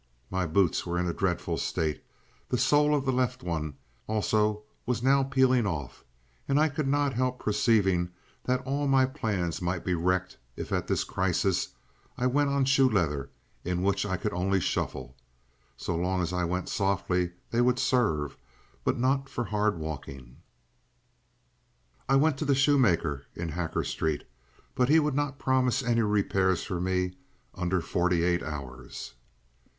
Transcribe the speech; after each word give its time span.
My 0.31 0.47
boots 0.47 0.83
were 0.83 0.97
in 0.97 1.05
a 1.05 1.13
dreadful 1.13 1.59
state, 1.59 2.03
the 2.49 2.57
sole 2.57 2.95
of 2.95 3.05
the 3.05 3.11
left 3.13 3.43
one 3.43 3.75
also 4.07 4.63
was 4.87 5.03
now 5.03 5.21
peeling 5.21 5.67
off, 5.67 6.03
and 6.47 6.59
I 6.59 6.69
could 6.69 6.87
not 6.87 7.13
help 7.13 7.37
perceiving 7.37 8.09
that 8.45 8.65
all 8.65 8.87
my 8.87 9.05
plans 9.05 9.61
might 9.61 9.85
be 9.85 9.93
wrecked 9.93 10.39
if 10.57 10.71
at 10.71 10.87
this 10.87 11.03
crisis 11.03 11.75
I 12.17 12.25
went 12.25 12.49
on 12.49 12.65
shoe 12.65 12.89
leather 12.89 13.29
in 13.63 13.83
which 13.83 14.03
I 14.03 14.17
could 14.17 14.33
only 14.33 14.59
shuffle. 14.59 15.15
So 15.77 15.95
long 15.95 16.19
as 16.23 16.33
I 16.33 16.45
went 16.45 16.67
softly 16.67 17.33
they 17.51 17.61
would 17.61 17.77
serve, 17.77 18.37
but 18.83 18.97
not 18.97 19.29
for 19.29 19.43
hard 19.43 19.77
walking. 19.77 20.37
I 22.09 22.15
went 22.15 22.39
to 22.39 22.45
the 22.45 22.55
shoemaker 22.55 23.27
in 23.35 23.49
Hacker 23.49 23.83
Street, 23.83 24.23
but 24.73 24.89
he 24.89 24.97
would 24.99 25.13
not 25.13 25.37
promise 25.37 25.83
any 25.83 26.01
repairs 26.01 26.63
for 26.63 26.81
me 26.81 27.17
under 27.53 27.81
forty 27.81 28.23
eight 28.23 28.41
hours. 28.41 29.13